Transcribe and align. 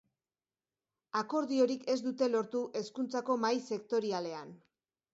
Akordiorik 1.21 1.87
ez 1.95 1.99
dute 2.07 2.31
lortu 2.39 2.65
hezkuntzako 2.83 3.39
mahai 3.47 3.65
sektorialean. 3.73 4.61